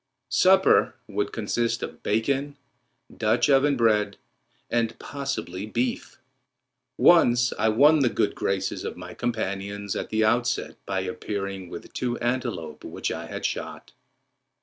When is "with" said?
11.69-11.93